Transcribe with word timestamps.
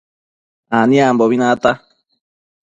Aniambobi 0.79 1.35
nata 1.39 1.71